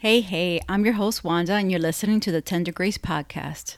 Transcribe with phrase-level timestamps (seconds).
[0.00, 3.76] Hey, hey, I'm your host, Wanda, and you're listening to the Tender Grace Podcast.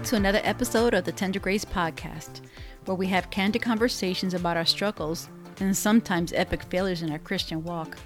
[0.00, 2.40] Back to another episode of the Tender Grace Podcast
[2.86, 5.28] where we have candid conversations about our struggles
[5.60, 7.98] and sometimes epic failures in our Christian walk,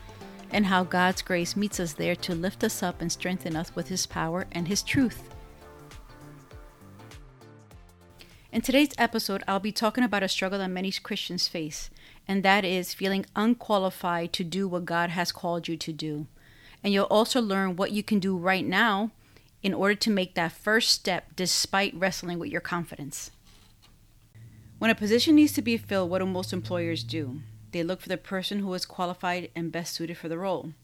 [0.50, 3.86] and how God's grace meets us there to lift us up and strengthen us with
[3.86, 5.30] His power and His truth.
[8.50, 11.90] In today's episode, I'll be talking about a struggle that many Christians face,
[12.26, 16.26] and that is feeling unqualified to do what God has called you to do.
[16.82, 19.12] And you'll also learn what you can do right now
[19.64, 23.30] in order to make that first step despite wrestling with your confidence.
[24.78, 27.40] When a position needs to be filled, what do most employers do?
[27.72, 30.74] They look for the person who is qualified and best suited for the role.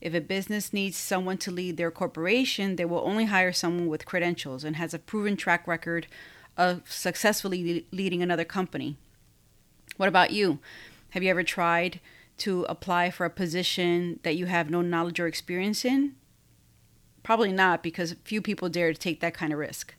[0.00, 4.06] If a business needs someone to lead their corporation, they will only hire someone with
[4.06, 6.06] credentials and has a proven track record
[6.56, 8.96] of successfully leading another company.
[9.96, 10.60] What about you?
[11.10, 11.98] Have you ever tried
[12.38, 16.14] to apply for a position that you have no knowledge or experience in?
[17.22, 19.94] Probably not, because few people dare to take that kind of risk.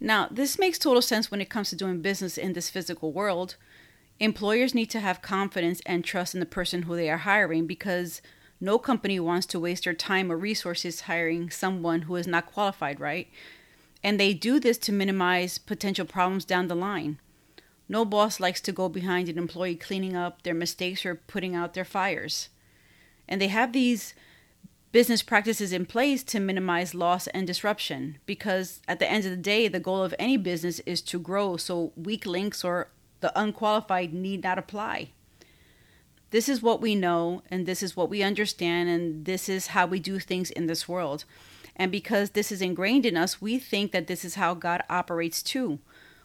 [0.00, 3.56] Now, this makes total sense when it comes to doing business in this physical world.
[4.20, 8.20] Employers need to have confidence and trust in the person who they are hiring because
[8.60, 12.98] no company wants to waste their time or resources hiring someone who is not qualified,
[12.98, 13.28] right?
[14.02, 17.18] And they do this to minimize potential problems down the line.
[17.88, 21.74] No boss likes to go behind an employee cleaning up their mistakes or putting out
[21.74, 22.48] their fires.
[23.28, 24.14] And they have these
[24.92, 28.18] business practices in place to minimize loss and disruption.
[28.26, 31.56] Because at the end of the day the goal of any business is to grow
[31.56, 32.88] so weak links or
[33.20, 35.10] the unqualified need not apply.
[36.30, 39.86] This is what we know and this is what we understand and this is how
[39.86, 41.24] we do things in this world.
[41.76, 45.42] And because this is ingrained in us we think that this is how god operates
[45.42, 45.78] too.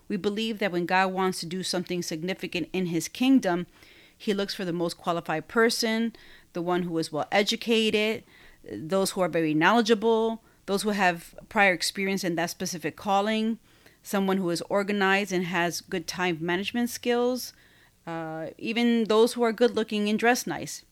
[0.07, 3.67] We believe that when god wants to do something significant in his kingdom
[4.15, 6.13] he looks for the most qualified person
[6.53, 8.23] the one who is well educated
[8.71, 13.59] those who are very knowledgeable, those who have prior experience in that specific calling,
[14.01, 17.53] someone who is organized and has good time management skills,
[18.05, 20.83] uh, even those who are good looking and dress nice.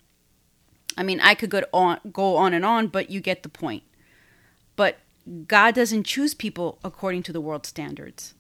[0.98, 3.84] I mean, I could go on, go on and on, but you get the point.
[4.76, 5.00] But
[5.48, 8.34] God doesn't choose people according to the world standards.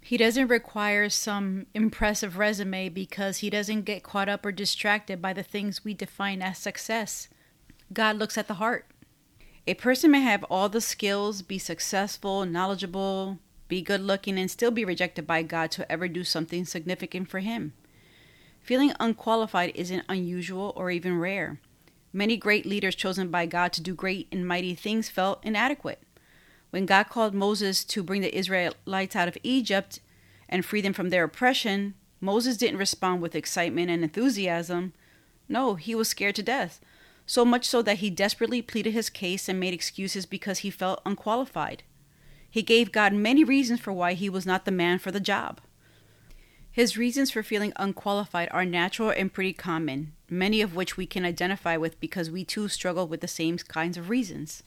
[0.00, 5.32] He doesn't require some impressive resume because he doesn't get caught up or distracted by
[5.32, 7.28] the things we define as success.
[7.92, 8.86] God looks at the heart.
[9.66, 13.38] A person may have all the skills, be successful, knowledgeable,
[13.68, 17.40] be good looking, and still be rejected by God to ever do something significant for
[17.40, 17.72] Him.
[18.60, 21.60] Feeling unqualified isn't unusual or even rare.
[22.12, 26.02] Many great leaders chosen by God to do great and mighty things felt inadequate.
[26.70, 30.00] When God called Moses to bring the Israelites out of Egypt
[30.48, 34.92] and free them from their oppression, Moses didn't respond with excitement and enthusiasm.
[35.48, 36.80] No, he was scared to death
[37.32, 41.00] so much so that he desperately pleaded his case and made excuses because he felt
[41.06, 41.82] unqualified.
[42.50, 45.62] He gave God many reasons for why he was not the man for the job.
[46.70, 51.24] His reasons for feeling unqualified are natural and pretty common, many of which we can
[51.24, 54.62] identify with because we too struggle with the same kinds of reasons.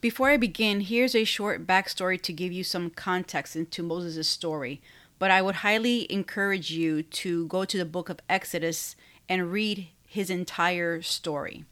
[0.00, 4.82] Before I begin, here's a short backstory to give you some context into Moses' story,
[5.20, 8.96] but I would highly encourage you to go to the book of Exodus
[9.28, 11.64] and read his entire story.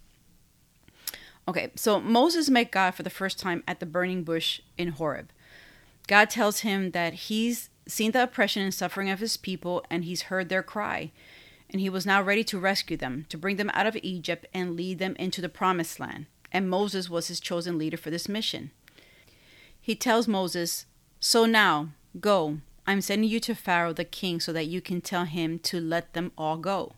[1.48, 5.30] Okay, so Moses met God for the first time at the burning bush in Horeb.
[6.06, 10.22] God tells him that he's seen the oppression and suffering of his people and he's
[10.22, 11.10] heard their cry.
[11.68, 14.76] And he was now ready to rescue them, to bring them out of Egypt and
[14.76, 16.26] lead them into the promised land.
[16.52, 18.70] And Moses was his chosen leader for this mission.
[19.80, 20.86] He tells Moses,
[21.18, 21.88] So now,
[22.20, 22.58] go.
[22.86, 26.12] I'm sending you to Pharaoh the king so that you can tell him to let
[26.12, 26.92] them all go.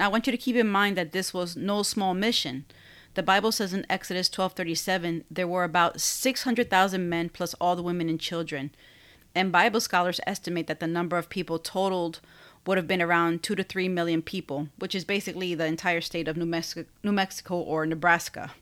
[0.00, 2.64] Now, I want you to keep in mind that this was no small mission.
[3.12, 8.08] The Bible says in Exodus 12:37 there were about 600,000 men plus all the women
[8.08, 8.70] and children.
[9.34, 12.20] And Bible scholars estimate that the number of people totaled
[12.66, 16.28] would have been around 2 to 3 million people, which is basically the entire state
[16.28, 18.52] of New New Mexico or Nebraska.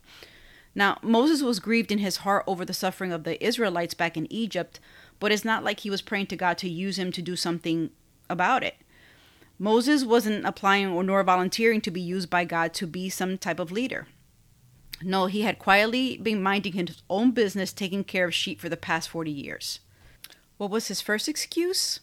[0.75, 4.27] Now, Moses was grieved in his heart over the suffering of the Israelites back in
[4.33, 4.81] Egypt,
[5.21, 7.91] but it's not like he was praying to God to use him to do something
[8.29, 8.75] about it.
[9.59, 13.59] Moses wasn't applying or nor volunteering to be used by God to be some type
[13.59, 14.07] of leader.
[15.03, 18.77] No, he had quietly been minding his own business, taking care of sheep for the
[18.77, 19.81] past 40 years.
[20.57, 22.01] What was his first excuse?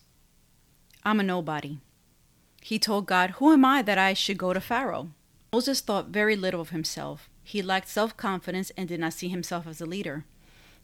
[1.04, 1.80] I'm a nobody.
[2.62, 5.12] He told God, Who am I that I should go to Pharaoh?
[5.54, 7.30] Moses thought very little of himself.
[7.44, 10.26] He lacked self confidence and did not see himself as a leader.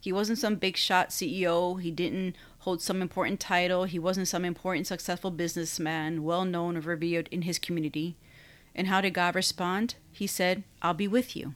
[0.01, 1.79] He wasn't some big shot CEO.
[1.79, 3.83] He didn't hold some important title.
[3.83, 8.15] He wasn't some important, successful businessman, well known or revered in his community.
[8.73, 9.93] And how did God respond?
[10.11, 11.53] He said, I'll be with you.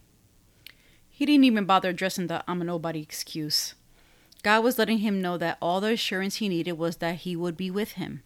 [1.10, 3.74] He didn't even bother addressing the I'm a nobody excuse.
[4.44, 7.58] God was letting him know that all the assurance he needed was that he would
[7.58, 8.22] be with him.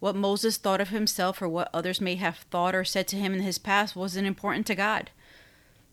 [0.00, 3.34] What Moses thought of himself or what others may have thought or said to him
[3.34, 5.10] in his past wasn't important to God.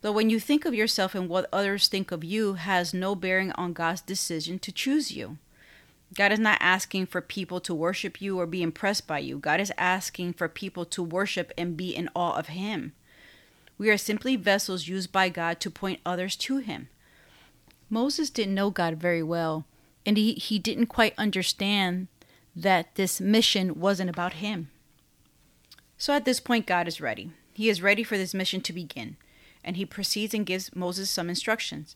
[0.01, 3.51] But when you think of yourself and what others think of you has no bearing
[3.53, 5.37] on God's decision to choose you.
[6.13, 9.37] God is not asking for people to worship you or be impressed by you.
[9.37, 12.93] God is asking for people to worship and be in awe of Him.
[13.77, 16.89] We are simply vessels used by God to point others to Him.
[17.89, 19.65] Moses didn't know God very well,
[20.05, 22.07] and he, he didn't quite understand
[22.55, 24.69] that this mission wasn't about him.
[25.97, 27.31] So at this point, God is ready.
[27.53, 29.17] He is ready for this mission to begin,
[29.63, 31.95] and he proceeds and gives Moses some instructions.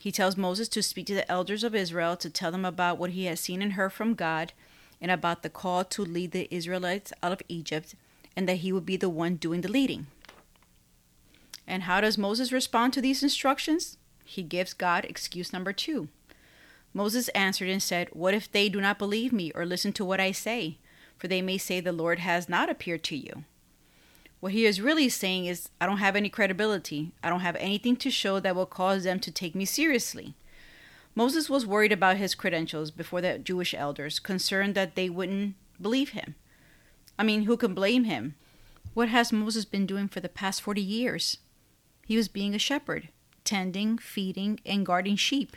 [0.00, 3.10] He tells Moses to speak to the elders of Israel to tell them about what
[3.10, 4.52] he has seen and heard from God
[5.00, 7.94] and about the call to lead the Israelites out of Egypt,
[8.36, 10.06] and that he would be the one doing the leading.
[11.66, 13.96] And how does Moses respond to these instructions?
[14.24, 16.08] He gives God excuse number two.
[16.94, 20.20] Moses answered and said, What if they do not believe me or listen to what
[20.20, 20.78] I say?
[21.16, 23.44] For they may say, The Lord has not appeared to you.
[24.42, 27.12] What he is really saying is, I don't have any credibility.
[27.22, 30.34] I don't have anything to show that will cause them to take me seriously.
[31.14, 36.08] Moses was worried about his credentials before the Jewish elders, concerned that they wouldn't believe
[36.08, 36.34] him.
[37.16, 38.34] I mean, who can blame him?
[38.94, 41.38] What has Moses been doing for the past 40 years?
[42.04, 43.10] He was being a shepherd,
[43.44, 45.56] tending, feeding, and guarding sheep.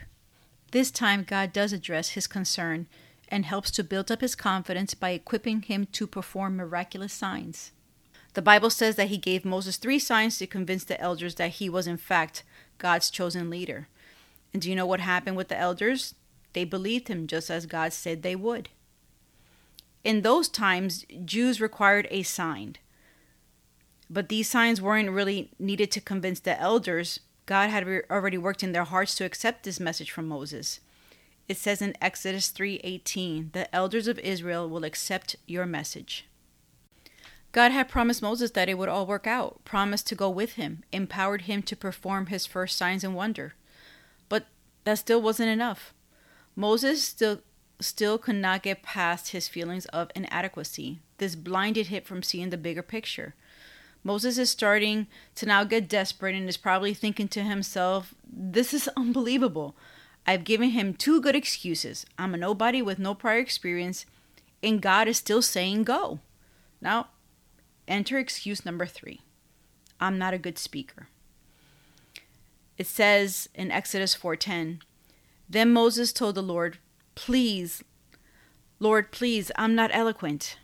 [0.74, 2.86] This time, God does address his concern
[3.30, 7.72] and helps to build up his confidence by equipping him to perform miraculous signs.
[8.36, 11.70] The Bible says that he gave Moses three signs to convince the elders that he
[11.70, 12.44] was, in fact,
[12.78, 13.88] God's chosen leader.
[14.54, 16.16] And do you know what happened with the elders?
[16.52, 18.68] They believed him just as God said they would.
[20.04, 22.76] In those times, Jews required a sign.
[24.10, 28.74] But these signs weren't really needed to convince the elders God had already worked in
[28.74, 30.82] their hearts to accept this message from Moses.
[31.48, 36.26] It says in Exodus 3:18, "The elders of Israel will accept your message."
[37.56, 40.84] God had promised Moses that it would all work out, promised to go with him,
[40.92, 43.54] empowered him to perform his first signs and wonder.
[44.28, 44.48] But
[44.84, 45.94] that still wasn't enough.
[46.54, 47.40] Moses still
[47.80, 51.00] still could not get past his feelings of inadequacy.
[51.18, 53.36] This blinded him from seeing the bigger picture.
[54.04, 58.90] Moses is starting to now get desperate and is probably thinking to himself, This is
[58.98, 59.78] unbelievable.
[60.28, 62.06] I've given him two good excuses.
[62.18, 64.06] I'm a nobody with no prior experience,
[64.62, 66.20] and God is still saying go.
[66.82, 67.08] Now,
[67.88, 69.22] enter excuse number three
[70.00, 71.08] I'm not a good speaker.
[72.78, 74.82] It says in Exodus 4:10,
[75.48, 76.78] Then Moses told the Lord,
[77.16, 77.84] Please,
[78.80, 80.58] Lord, please, I'm not eloquent.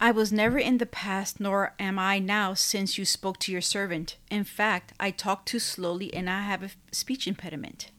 [0.00, 3.60] I was never in the past, nor am I now since you spoke to your
[3.60, 4.16] servant.
[4.30, 7.90] In fact, I talk too slowly and I have a speech impediment.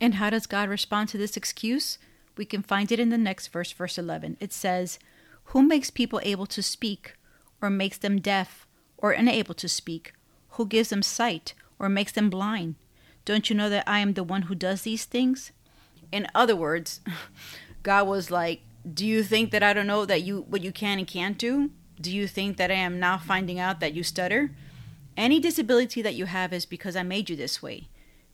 [0.00, 1.98] And how does God respond to this excuse?
[2.36, 4.36] We can find it in the next verse, verse 11.
[4.40, 4.98] It says,
[5.44, 7.14] Who makes people able to speak,
[7.60, 10.14] or makes them deaf, or unable to speak?
[10.50, 12.76] Who gives them sight, or makes them blind?
[13.24, 15.52] Don't you know that I am the one who does these things?
[16.10, 17.00] In other words,
[17.82, 18.62] God was like,
[18.92, 21.70] do you think that I don't know that you what you can and can't do?
[22.00, 24.50] Do you think that I am now finding out that you stutter?
[25.16, 27.88] Any disability that you have is because I made you this way.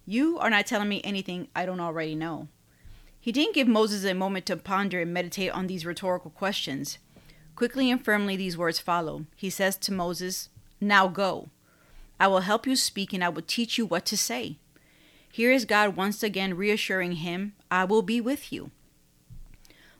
[0.05, 2.47] You are not telling me anything I don't already know.
[3.19, 6.99] He didn't give Moses a moment to ponder and meditate on these rhetorical questions.
[7.57, 9.25] Quickly and firmly, these words follow.
[9.35, 11.49] He says to Moses, Now go.
[12.21, 14.59] I will help you speak and I will teach you what to say.
[15.33, 18.71] Here is God once again reassuring him, I will be with you.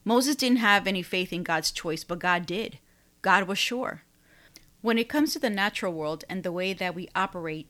[0.05, 2.79] Moses didn't have any faith in God's choice, but God did.
[3.23, 4.03] God was sure.
[4.83, 7.69] When it comes to the natural world and the way that we operate,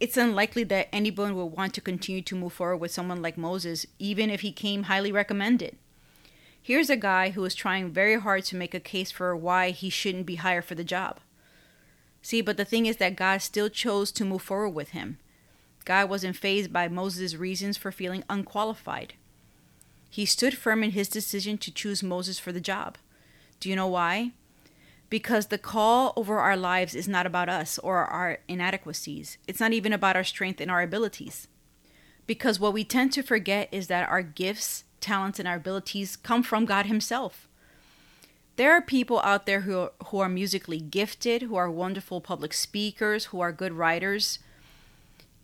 [0.00, 3.84] it's unlikely that anyone will want to continue to move forward with someone like Moses,
[3.98, 5.76] even if he came highly recommended.
[6.66, 9.90] Here's a guy who is trying very hard to make a case for why he
[9.90, 11.20] shouldn't be hired for the job.
[12.22, 15.18] See, but the thing is that God still chose to move forward with him.
[15.84, 19.12] God wasn't fazed by Moses' reasons for feeling unqualified.
[20.08, 22.96] He stood firm in his decision to choose Moses for the job.
[23.60, 24.32] Do you know why?
[25.10, 29.36] Because the call over our lives is not about us or our inadequacies.
[29.46, 31.46] It's not even about our strength and our abilities.
[32.26, 36.42] Because what we tend to forget is that our gifts, talents, and our abilities come
[36.42, 37.46] from God Himself.
[38.56, 42.52] There are people out there who are, who are musically gifted, who are wonderful public
[42.52, 44.38] speakers, who are good writers.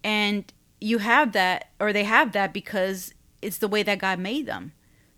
[0.05, 3.13] And you have that or they have that because
[3.43, 4.73] it's the way that God made them.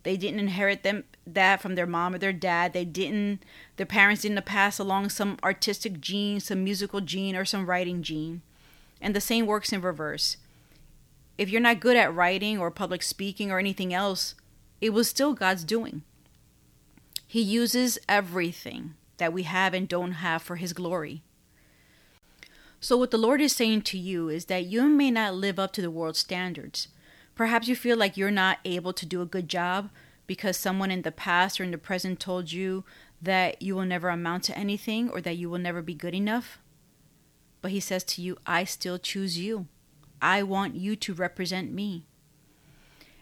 [0.04, 2.72] They didn't inherit them that from their mom or their dad.
[2.72, 3.44] They didn't
[3.76, 8.42] their parents didn't pass along some artistic gene, some musical gene or some writing gene.
[9.00, 10.38] And the same works in reverse.
[11.42, 14.37] If you're not good at writing or public speaking or anything else,
[14.80, 16.02] it was still God's doing.
[17.26, 21.25] He uses everything that we have and don't have for his glory.
[22.78, 25.72] So, what the Lord is saying to you is that you may not live up
[25.72, 26.87] to the world's standards.
[27.34, 29.90] Perhaps you feel like you're not able to do a good job
[30.28, 32.84] because someone in the past or in the present told you
[33.20, 36.61] that you will never amount to anything or that you will never be good enough.
[37.61, 39.66] But He says to you, I still choose you.
[40.22, 42.06] I want you to represent me.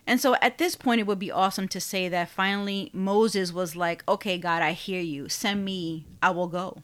[0.06, 3.74] And so at this point, it would be awesome to say that finally Moses was
[3.74, 5.28] like, Okay, God, I hear you.
[5.28, 6.82] Send me, I will go.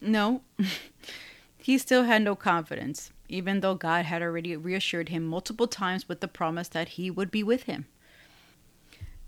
[0.00, 0.42] No,
[1.58, 6.20] he still had no confidence even though God had already reassured him multiple times with
[6.20, 7.86] the promise that he would be with him.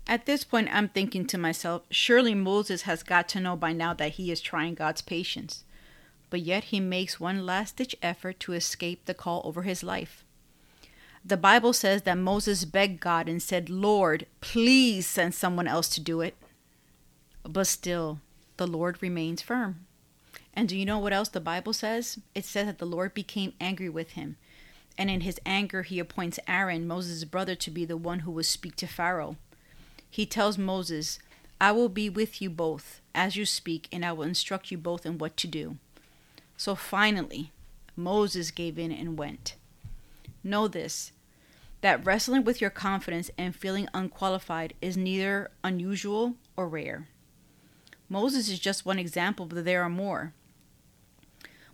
[0.07, 3.93] At this point, I'm thinking to myself, surely Moses has got to know by now
[3.93, 5.63] that he is trying God's patience.
[6.29, 10.23] But yet he makes one last ditch effort to escape the call over his life.
[11.25, 16.01] The Bible says that Moses begged God and said, Lord, please send someone else to
[16.01, 16.35] do it.
[17.43, 18.19] But still,
[18.57, 19.85] the Lord remains firm.
[20.53, 22.19] And do you know what else the Bible says?
[22.35, 24.37] It says that the Lord became angry with him.
[24.97, 28.43] And in his anger, he appoints Aaron, Moses' brother, to be the one who will
[28.43, 29.37] speak to Pharaoh.
[30.09, 31.19] He tells Moses,
[31.61, 35.05] I will be with you both as you speak, and I will instruct you both
[35.05, 35.77] in what to do.
[36.59, 37.53] So finally,
[37.95, 39.55] Moses gave in and went.
[40.43, 41.13] Know this
[41.79, 47.07] that wrestling with your confidence and feeling unqualified is neither unusual or rare.
[48.09, 50.33] Moses is just one example, but there are more.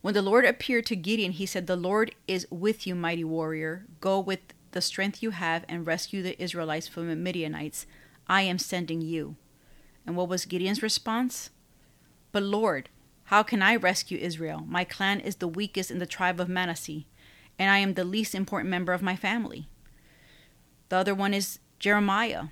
[0.02, 3.88] When the Lord appeared to Gideon, he said, The Lord is with you, mighty warrior.
[4.02, 7.88] Go with the strength you have and rescue the Israelites from the Midianites.
[8.28, 9.36] I am sending you.
[10.06, 11.50] And what was Gideon's response?
[12.32, 12.90] But Lord,
[13.26, 14.64] how can I rescue Israel?
[14.68, 17.06] My clan is the weakest in the tribe of Manasseh,
[17.58, 19.68] and I am the least important member of my family.
[20.90, 22.46] The other one is Jeremiah.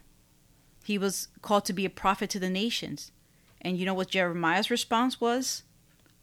[0.84, 3.12] He was called to be a prophet to the nations.
[3.62, 5.64] And you know what Jeremiah's response was?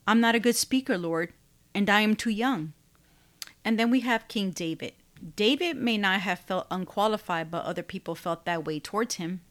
[0.06, 1.32] I'm not a good speaker, Lord,
[1.74, 2.72] and I am too young.
[3.64, 4.94] And then we have King David.
[5.36, 9.42] David may not have felt unqualified, but other people felt that way towards him.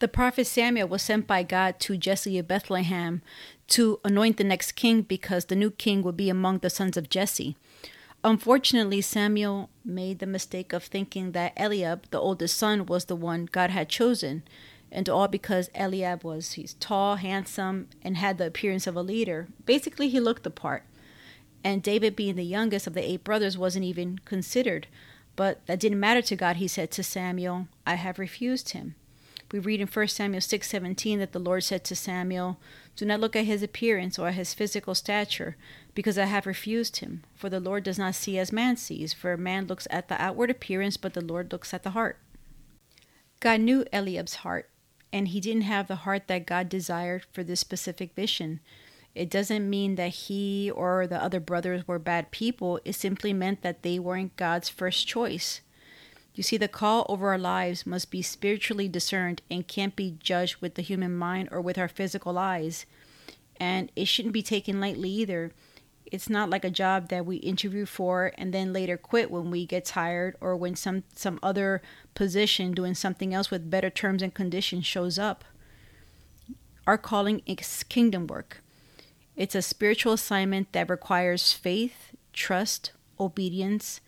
[0.00, 3.20] The prophet Samuel was sent by God to Jesse of Bethlehem
[3.68, 7.10] to anoint the next king because the new king would be among the sons of
[7.10, 7.56] Jesse.
[8.22, 13.48] Unfortunately, Samuel made the mistake of thinking that Eliab, the oldest son, was the one
[13.50, 14.44] God had chosen,
[14.92, 19.48] and all because Eliab was he's tall, handsome, and had the appearance of a leader.
[19.66, 20.84] Basically, he looked the part.
[21.64, 24.86] And David, being the youngest of the eight brothers, wasn't even considered.
[25.34, 26.56] But that didn't matter to God.
[26.56, 28.94] He said to Samuel, I have refused him.
[29.50, 32.60] We read in 1 Samuel 6:17 that the Lord said to Samuel,
[32.96, 35.56] "Do not look at his appearance or at his physical stature,
[35.94, 37.24] because I have refused him.
[37.34, 40.50] For the Lord does not see as man sees, for man looks at the outward
[40.50, 42.18] appearance, but the Lord looks at the heart."
[43.40, 44.68] God knew Eliab's heart,
[45.12, 48.60] and he didn't have the heart that God desired for this specific vision.
[49.14, 52.80] It doesn't mean that he or the other brothers were bad people.
[52.84, 55.62] It simply meant that they weren't God's first choice.
[56.38, 60.58] You see, the call over our lives must be spiritually discerned and can't be judged
[60.60, 62.86] with the human mind or with our physical eyes.
[63.58, 65.50] And it shouldn't be taken lightly either.
[66.06, 69.66] It's not like a job that we interview for and then later quit when we
[69.66, 71.82] get tired or when some, some other
[72.14, 75.44] position doing something else with better terms and conditions shows up.
[76.86, 78.62] Our calling is kingdom work.
[79.34, 84.00] It's a spiritual assignment that requires faith, trust, obedience,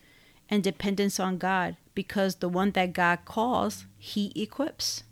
[0.49, 5.03] and dependence on God because the one that God calls, He equips.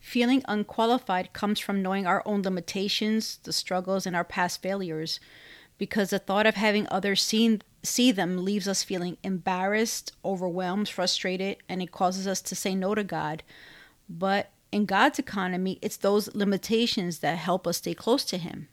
[0.00, 5.18] Feeling unqualified comes from knowing our own limitations, the struggles, and our past failures,
[5.78, 11.56] because the thought of having others see, see them leaves us feeling embarrassed, overwhelmed, frustrated,
[11.68, 13.42] and it causes us to say no to God.
[14.08, 18.68] But in God's economy, it's those limitations that help us stay close to Him.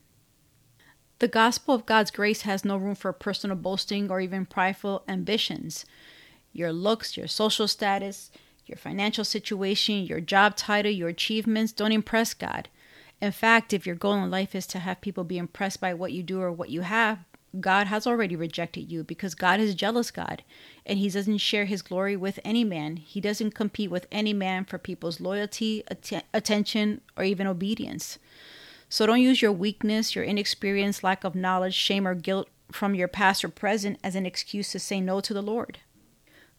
[1.20, 5.86] The gospel of God's grace has no room for personal boasting or even prideful ambitions.
[6.53, 8.31] Your looks, your social status,
[8.65, 12.70] your financial situation, your job title, your achievements don't impress God.
[13.22, 16.12] In fact, if your goal in life is to have people be impressed by what
[16.12, 17.20] you do or what you have,
[17.60, 20.43] God has already rejected you because God is jealous God
[20.86, 22.96] and he doesn't share his glory with any man.
[22.96, 28.17] He doesn't compete with any man for people's loyalty, att- attention, or even obedience.
[28.88, 33.08] So don't use your weakness, your inexperience, lack of knowledge, shame, or guilt from your
[33.08, 35.79] past or present as an excuse to say no to the Lord.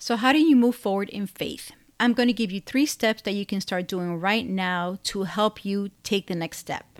[0.05, 1.71] So, how do you move forward in faith?
[2.01, 5.23] I'm going to give you three steps that you can start doing right now to
[5.23, 6.99] help you take the next step.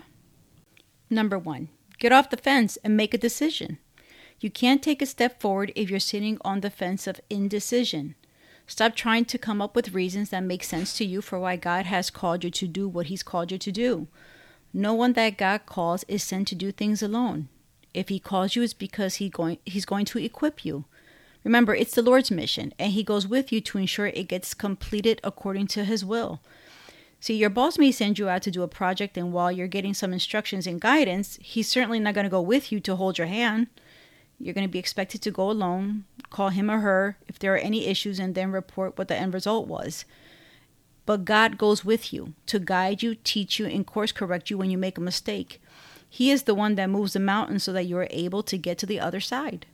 [1.09, 1.67] Number one,
[1.99, 3.77] get off the fence and make a decision.
[4.39, 8.15] You can't take a step forward if you're sitting on the fence of indecision.
[8.67, 11.85] Stop trying to come up with reasons that make sense to you for why God
[11.87, 14.07] has called you to do what He's called you to do.
[14.71, 17.49] No one that God calls is sent to do things alone.
[17.93, 20.85] If He calls you, it's because he going, He's going to equip you.
[21.43, 25.19] Remember, it's the Lord's mission, and He goes with you to ensure it gets completed
[25.23, 26.41] according to His will.
[27.19, 29.93] See, your boss may send you out to do a project, and while you're getting
[29.93, 33.27] some instructions and guidance, he's certainly not going to go with you to hold your
[33.27, 33.67] hand.
[34.39, 37.59] You're going to be expected to go alone, call him or her if there are
[37.59, 40.03] any issues, and then report what the end result was.
[41.05, 44.69] But God goes with you to guide you, teach you, and course correct you when
[44.69, 45.61] you make a mistake.
[46.09, 48.77] He is the one that moves the mountain so that you are able to get
[48.79, 49.65] to the other side.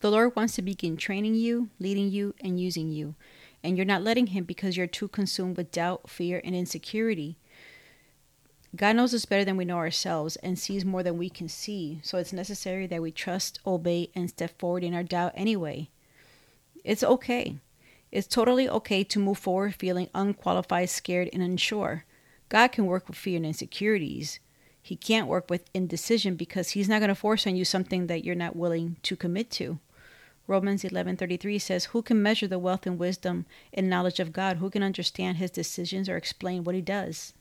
[0.00, 3.14] The Lord wants to begin training you, leading you, and using you
[3.62, 7.38] and you're not letting Him because you're too consumed with doubt, fear, and insecurity.
[8.76, 12.00] God knows us better than we know ourselves and sees more than we can see,
[12.02, 15.88] so it's necessary that we trust, obey, and step forward in our doubt anyway.
[16.84, 17.56] It's okay.
[18.12, 22.04] It's totally okay to move forward feeling unqualified, scared, and unsure.
[22.48, 24.38] God can work with fear and insecurities.
[24.80, 28.24] He can't work with indecision because He's not going to force on you something that
[28.24, 29.78] you're not willing to commit to.
[30.48, 34.56] Romans 11:33 says, "Who can measure the wealth and wisdom and knowledge of God?
[34.56, 37.34] Who can understand his decisions or explain what he does?"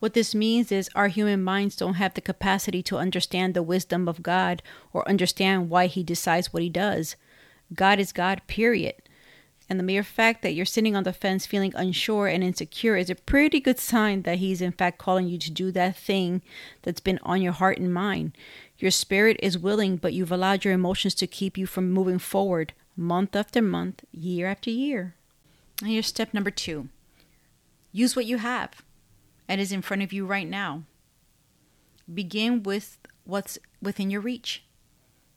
[0.00, 4.08] What this means is our human minds don't have the capacity to understand the wisdom
[4.08, 7.16] of God or understand why he decides what he does.
[7.72, 8.94] God is God, period.
[9.70, 13.08] And the mere fact that you're sitting on the fence feeling unsure and insecure is
[13.08, 16.42] a pretty good sign that He's in fact calling you to do that thing
[16.82, 18.32] that's been on your heart and mind.
[18.80, 22.72] Your spirit is willing, but you've allowed your emotions to keep you from moving forward
[22.96, 25.14] month after month, year after year.
[25.80, 26.88] And here's step number two
[27.92, 28.82] use what you have
[29.48, 30.84] and is in front of you right now.
[32.12, 34.64] Begin with what's within your reach.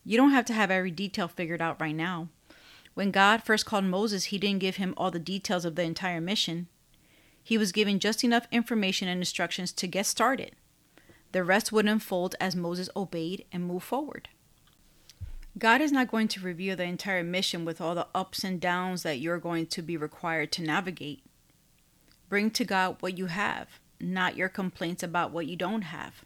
[0.06, 2.30] You don't have to have every detail figured out right now.
[2.94, 6.22] When God first called Moses, he didn't give him all the details of the entire
[6.22, 6.67] mission.
[7.44, 10.56] He was given just enough information and instructions to get started.
[11.34, 14.30] The rest would unfold as Moses obeyed and moved forward.
[15.58, 19.04] God is not going to reveal the entire mission with all the ups and downs
[19.04, 21.24] that you're going to be required to navigate.
[22.30, 23.67] Bring to God what you have,
[24.00, 26.24] not your complaints about what you don't have.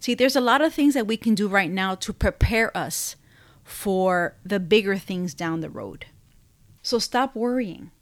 [0.00, 3.14] See, there's a lot of things that we can do right now to prepare us
[3.62, 6.06] for the bigger things down the road.
[6.82, 7.92] So stop worrying.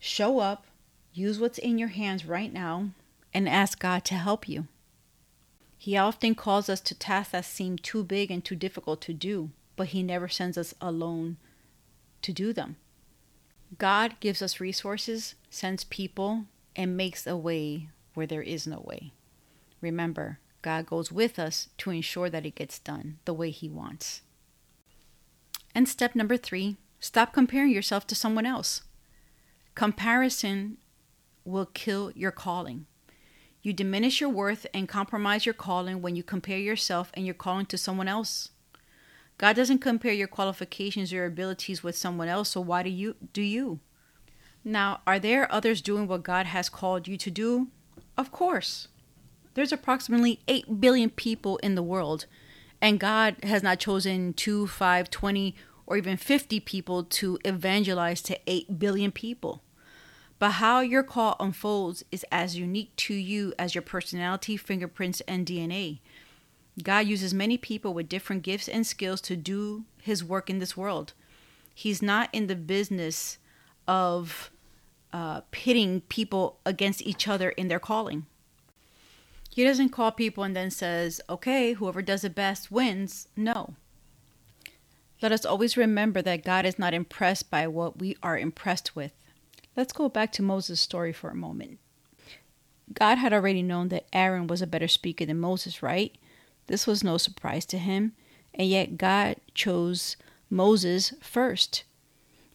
[0.00, 0.66] Show up,
[1.12, 2.90] use what's in your hands right now,
[3.32, 4.66] and ask God to help you.
[5.84, 9.50] He often calls us to tasks that seem too big and too difficult to do,
[9.76, 11.36] but He never sends us alone
[12.22, 12.76] to do them.
[13.76, 19.12] God gives us resources, sends people, and makes a way where there is no way.
[19.82, 24.22] Remember, God goes with us to ensure that it gets done the way He wants.
[25.74, 28.84] And step number three stop comparing yourself to someone else.
[29.74, 30.78] Comparison
[31.44, 32.86] will kill your calling.
[33.64, 37.64] You diminish your worth and compromise your calling when you compare yourself and your calling
[37.66, 38.50] to someone else.
[39.38, 43.16] God doesn't compare your qualifications or your abilities with someone else, so why do you
[43.32, 43.80] do you?
[44.64, 47.68] Now, are there others doing what God has called you to do?
[48.18, 48.88] Of course.
[49.54, 52.26] There's approximately 8 billion people in the world,
[52.82, 55.54] and God has not chosen 2, 5, 20,
[55.86, 59.62] or even 50 people to evangelize to 8 billion people.
[60.38, 65.46] But how your call unfolds is as unique to you as your personality, fingerprints, and
[65.46, 66.00] DNA.
[66.82, 70.76] God uses many people with different gifts and skills to do his work in this
[70.76, 71.12] world.
[71.72, 73.38] He's not in the business
[73.86, 74.50] of
[75.12, 78.26] uh, pitting people against each other in their calling.
[79.50, 83.28] He doesn't call people and then says, okay, whoever does it best wins.
[83.36, 83.74] No.
[85.22, 89.12] Let us always remember that God is not impressed by what we are impressed with.
[89.76, 91.78] Let's go back to Moses' story for a moment.
[92.92, 96.16] God had already known that Aaron was a better speaker than Moses, right?
[96.66, 98.12] This was no surprise to him,
[98.54, 100.16] and yet God chose
[100.48, 101.84] Moses first.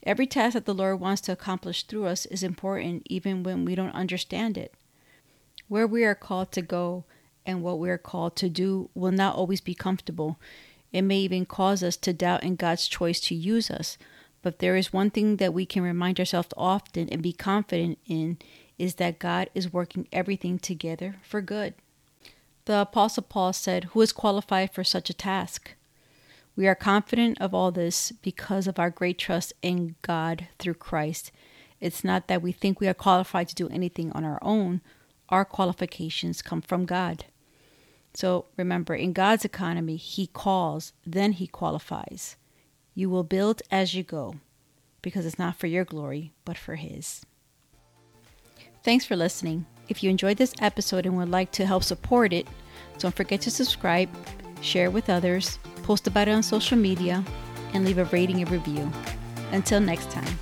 [0.03, 3.75] Every task that the Lord wants to accomplish through us is important even when we
[3.75, 4.73] don't understand it.
[5.67, 7.03] Where we are called to go
[7.45, 10.39] and what we are called to do will not always be comfortable.
[10.93, 13.97] It may even cause us to doubt in God's choice to use us.
[14.41, 18.37] But there is one thing that we can remind ourselves often and be confident in
[18.77, 21.73] is that God is working everything together for good.
[22.65, 25.73] The Apostle Paul said, Who is qualified for such a task?
[26.55, 31.31] We are confident of all this because of our great trust in God through Christ.
[31.79, 34.81] It's not that we think we are qualified to do anything on our own,
[35.29, 37.25] our qualifications come from God.
[38.13, 42.35] So remember, in God's economy, He calls, then He qualifies.
[42.99, 44.35] You will build as you go
[45.01, 47.25] because it's not for your glory, but for His.
[48.83, 49.65] Thanks for listening.
[49.87, 52.45] If you enjoyed this episode and would like to help support it,
[52.97, 54.09] don't forget to subscribe,
[54.59, 57.23] share with others, post about it on social media,
[57.73, 58.91] and leave a rating and review.
[59.53, 60.37] Until next time.